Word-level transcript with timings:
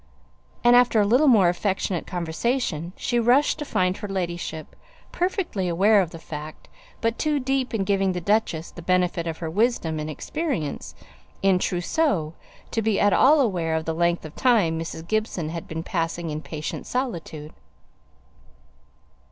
And, 0.63 0.75
after 0.75 0.99
a 0.99 1.05
little 1.05 1.27
more 1.27 1.47
affectionate 1.47 2.07
conversation, 2.07 2.91
she 2.95 3.19
rushed 3.19 3.59
to 3.59 3.65
find 3.65 3.97
her 3.97 4.07
ladyship, 4.07 4.69
who 4.75 4.79
was 4.79 5.07
perfectly 5.11 5.67
aware 5.67 6.01
of 6.01 6.09
the 6.09 6.17
fact, 6.17 6.69
but 7.01 7.19
too 7.19 7.39
deep 7.39 7.71
in 7.71 7.83
giving 7.83 8.13
the 8.13 8.19
duchess 8.19 8.71
the 8.71 8.81
benefit 8.81 9.27
of 9.27 9.37
her 9.37 9.47
wisdom 9.51 9.99
and 9.99 10.09
experience 10.09 10.95
in 11.43 11.59
trousseaux 11.59 12.33
to 12.71 12.81
be 12.81 12.99
at 12.99 13.13
all 13.13 13.41
aware 13.41 13.75
of 13.75 13.85
the 13.85 13.93
length 13.93 14.25
of 14.25 14.35
time 14.35 14.79
Mrs. 14.79 15.07
Gibson 15.07 15.49
had 15.49 15.67
been 15.67 15.83
passing 15.83 16.31
in 16.31 16.41
patient 16.41 16.87
solitude. 16.87 17.53